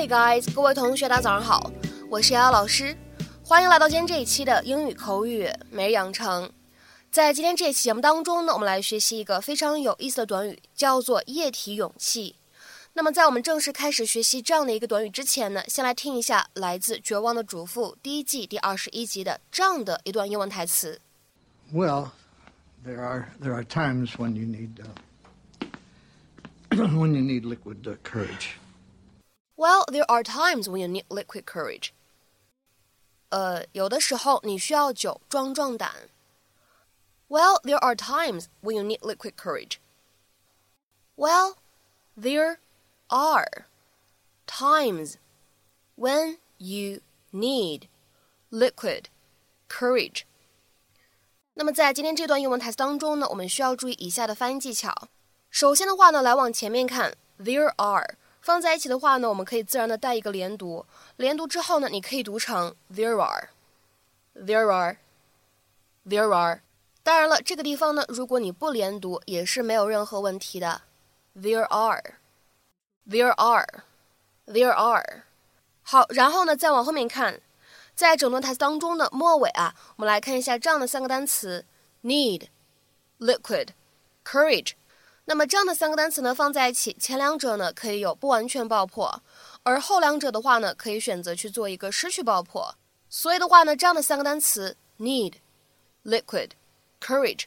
[0.00, 1.70] Hi guys，各位同学，大家早上好，
[2.08, 2.96] 我是瑶瑶老师，
[3.44, 6.50] 欢迎来到今天这一期的英语口语每日养成。
[7.10, 12.36] 在今天这一期节目当中呢，我们来学习一个非常有意思的短语，叫做液体勇气。
[12.94, 20.98] 那么在我们正式开始学习这样的一个短语之前呢，先来听一下来自《绝望的主妇》第一季第二十一集的这样的一段英文台词。
[21.70, 22.08] Well,
[22.86, 24.80] there are there are times when you need
[26.70, 28.54] uh, when you need liquid courage.
[29.59, 31.91] Well, there are times when you need liquid courage.
[33.29, 36.09] 呃，有的时候你需要酒壮壮胆。
[37.27, 39.77] Well, there are times when you need liquid courage.
[41.15, 41.55] Well,
[42.15, 42.57] there
[43.07, 43.65] are
[44.45, 45.15] times
[45.95, 47.87] when you need
[48.51, 49.05] liquid
[49.67, 50.23] courage.
[51.55, 55.07] 那么在今天这段英文台词当中呢，我们需要注意以下的发音技巧。
[55.49, 60.86] 首先的话呢，来往前面看，there are 放在一起的话呢，我们可以自然的带一个连读。
[61.16, 66.62] 连读之后呢，你可以读成 there are，there are，there are。
[67.02, 70.82] 当然了，这个地方呢，如果你不连读，也是没有任何问题的。
[71.34, 75.22] There are，there are，there are。
[75.82, 77.40] 好，然后呢，再往后面看。
[77.94, 81.66] 在整段台词当中的末尾啊，我们来看一下这样的三个单词
[82.02, 82.46] ：need、
[83.18, 83.68] liquid、
[84.24, 84.72] courage。
[85.29, 89.23] 那么这样的三个单词呢放在一起，前两者呢可以有不完全爆破，
[89.63, 92.75] 而后两者的话呢可以选择去做一个失去爆破。
[93.09, 97.45] 所以的话呢，这样的三个单词 need、liquid、courage，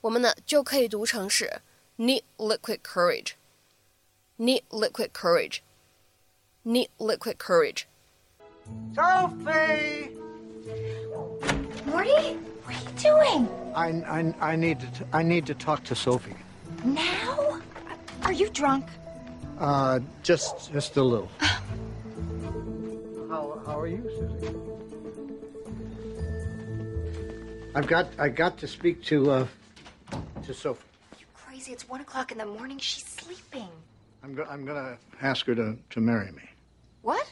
[0.00, 1.60] 我们呢就可以读成是
[1.98, 10.10] need liquid courage，need liquid courage，need liquid courage。Sophie,
[11.86, 13.48] Morty, what are you doing?
[13.74, 16.34] I, I, I need to I need to talk to Sophie.
[16.84, 17.23] Now?
[18.25, 18.87] Are you drunk?
[19.59, 21.29] Uh, just just a little.
[23.29, 24.55] how how are you, Susie?
[27.75, 29.47] I've got I got to speak to uh
[30.43, 30.81] to Sophie.
[31.19, 31.71] You crazy?
[31.71, 32.79] It's one o'clock in the morning.
[32.79, 33.69] She's sleeping.
[34.23, 36.49] I'm go- I'm gonna ask her to to marry me.
[37.03, 37.31] What?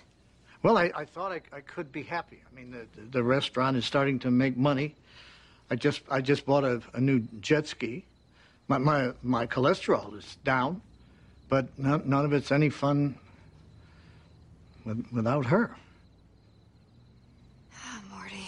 [0.62, 2.42] Well, I, I thought I, I could be happy.
[2.50, 4.96] I mean, the, the restaurant is starting to make money.
[5.72, 8.06] I just I just bought a, a new jet ski.
[8.68, 10.82] My, my my cholesterol is down,
[11.50, 13.16] but none, none of it's any fun
[14.86, 15.76] with, without her.
[17.76, 18.48] Oh, Morty.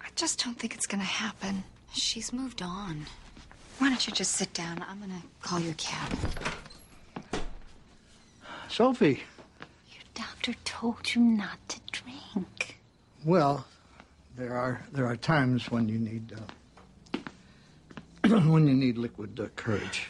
[0.00, 1.62] I just don't think it's gonna happen.
[1.92, 3.06] She's moved on.
[3.78, 4.84] Why don't you just sit down?
[4.88, 6.16] I'm gonna call your cab.
[8.68, 9.22] Sophie,
[9.92, 12.78] Your doctor told you not to drink.
[13.24, 13.66] well,
[14.36, 16.40] there are there are times when you need uh,
[18.46, 20.08] when you need liquid uh, courage.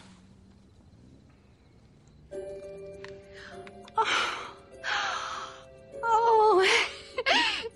[6.10, 6.66] Oh.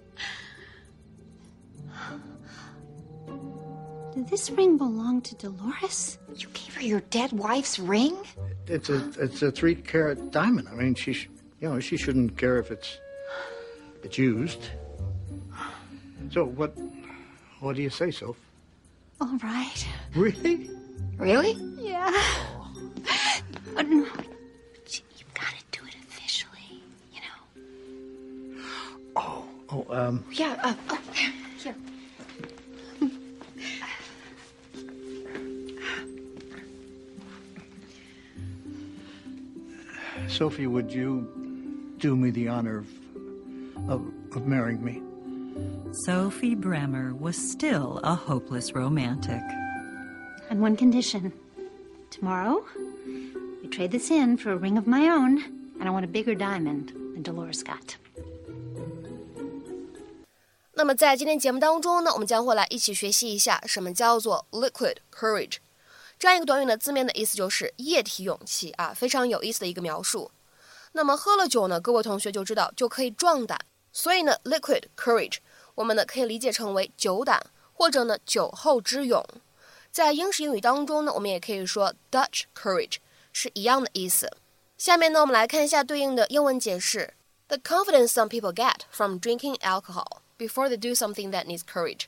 [4.14, 6.18] Did this ring belong to Dolores?
[6.36, 8.16] You gave her your dead wife's ring?
[8.66, 10.68] It's a it's a three carat diamond.
[10.68, 11.28] I mean, she sh-
[11.60, 12.98] you know she shouldn't care if it's
[14.02, 14.60] it's used.
[16.30, 16.76] So what
[17.60, 18.36] what do you say, Soph?
[19.22, 19.86] All right.
[20.16, 20.68] Really?
[21.16, 21.52] Really?
[21.78, 22.10] Yeah.
[23.72, 28.62] But no, you've got to do it officially, you know.
[29.14, 30.58] Oh, oh, um, Yeah.
[30.60, 31.74] Uh, oh, here.
[40.26, 42.88] Sophie, would you do me the honor of
[43.88, 45.00] of, of marrying me?
[46.04, 49.40] Sophie Bremmer was still a hopeless romantic.
[50.50, 51.32] On one condition.
[52.10, 52.64] Tomorrow,
[53.62, 55.44] we trade this in for a ring of my own,
[55.78, 57.94] and I want a bigger diamond than Dolores got.
[60.74, 65.58] 那么在今天节目当中呢，我们将会来一起学习一下什么叫做 liquid courage。
[66.18, 70.32] 这样一个短语呢，字面的意思就是液体勇气啊，非常有意思的一个描述。
[70.94, 73.56] 那么喝了酒呢，各位同学就知道就可以壮胆，
[73.92, 75.36] 所以呢，liquid courage
[75.76, 79.24] 我们呢可以理解成为酒胆或者呢酒后之勇。
[79.90, 82.96] 在英式英语当中呢，我们也可以说 Dutch courage
[83.32, 84.30] 是一样的意思。
[84.78, 87.14] 下面呢，我们来看一下对应的英文解释
[87.48, 92.06] ：The confidence some people get from drinking alcohol before they do something that needs courage，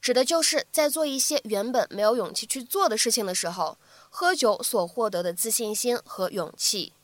[0.00, 3.76] 指的就是在做一些原本没有勇气去做的事情的时候，
[4.08, 6.94] 喝酒所获得的自信心和勇气，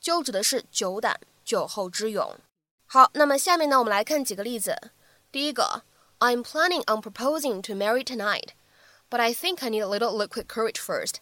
[0.00, 2.36] 就指的是酒胆、酒后之勇。
[2.86, 4.92] 好，那么下面呢，我们来看几个例子。
[5.31, 5.83] 第一个，
[6.19, 8.49] I'm planning on proposing to Mary tonight,
[9.09, 11.15] but I think I need a little liquid courage first。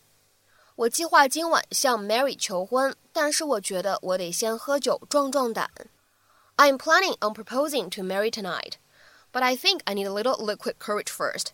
[0.75, 5.69] 我计划今晚向 Mary 求婚，但是我觉得我得先喝酒壮壮胆。
[6.57, 8.73] I'm planning on proposing to Mary tonight,
[9.31, 11.47] but I think I need a little liquid courage first.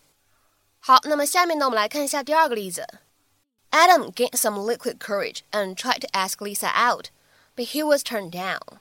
[0.79, 2.85] 好，那么下面呢，我们来看一下第二个例子。
[3.71, 7.09] Adam gained some liquid courage and tried to ask Lisa out,
[7.56, 8.79] but he was turned down.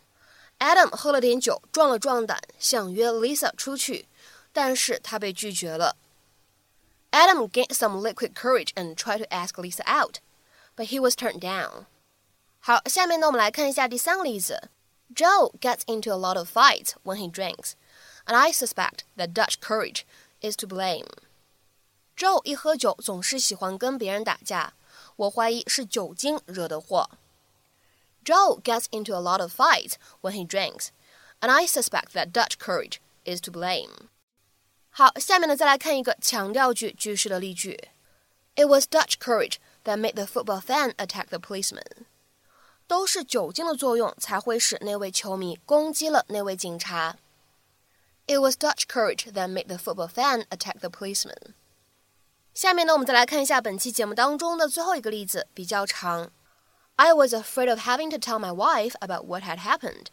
[0.61, 4.09] Adam 喝了点酒，壮了壮胆，想约 Lisa 出去，
[4.53, 5.97] 但是他被拒绝了。
[7.11, 10.21] Adam gained some liquid courage and tried to ask Lisa out,
[10.75, 11.87] but he was turned down.
[12.59, 14.71] 好，下面呢，我们来看一下第三个例子。
[15.15, 17.73] Joe gets into a lot of fights when he drinks,
[18.25, 20.01] and I suspect that Dutch courage
[20.41, 21.07] is to blame.
[22.17, 24.75] Joe 一喝酒总是喜欢跟别人打架，
[25.17, 27.11] 我怀疑是酒精惹的祸。
[28.24, 30.90] Joe gets into a lot of fights when he drinks,
[31.40, 34.10] and I suspect that Dutch courage is to blame.
[34.90, 37.90] 好，下面呢再来看一个强调句句式的例句。
[38.56, 42.06] It was Dutch courage that made the football fan attack the policeman.
[42.88, 47.16] 都是酒精的作用才会使那位球迷攻击了那位警察。
[48.28, 51.54] It was Dutch courage that made the football fan attack the policeman.
[52.54, 56.32] 下面呢，我们再来看一下本期节目当中的最后一个例子，比较长。
[57.01, 60.07] I was afraid of having to tell my wife about what had happened,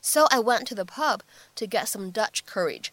[0.00, 1.20] so I went to the pub
[1.56, 2.88] to get some Dutch courage.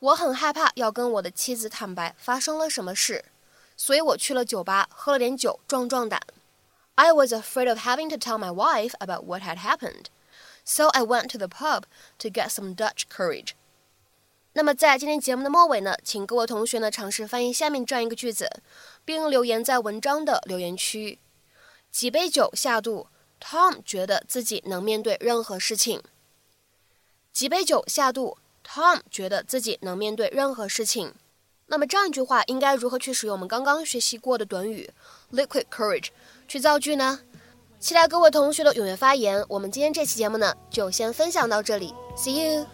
[0.00, 3.24] 我很害怕要跟我的妻子坦白发生了什么事，
[3.76, 6.20] 所以我去了酒吧喝了点酒壮壮胆。
[6.96, 10.06] I was afraid of having to tell my wife about what had happened,
[10.64, 11.84] so I went to the pub
[12.18, 13.52] to get some Dutch courage.
[14.52, 18.62] 那么在今天节目的末尾呢，请各位同学呢尝试翻译下面这样一个句子，
[19.04, 21.18] 并留言在文章的留言区。
[21.93, 23.07] 几杯酒下肚
[23.39, 26.01] ，Tom 觉得自己能面对任何事情。
[27.31, 28.37] 几杯酒下肚。
[28.65, 31.13] Tom 觉得自己能面对任何事情。
[31.65, 34.89] 那么这样一句话应该如何去使用我们刚刚学习过的短语
[35.33, 36.07] liquid courage
[36.47, 37.19] 去造句呢？
[37.77, 39.43] 期待各位同学的踊跃发言。
[39.49, 42.65] 我们今天这期节目呢，就先分享到这里，See you。